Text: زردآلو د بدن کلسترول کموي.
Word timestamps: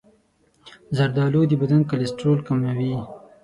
زردآلو 0.97 1.41
د 1.47 1.53
بدن 1.61 1.81
کلسترول 1.91 2.39
کموي. 2.47 2.93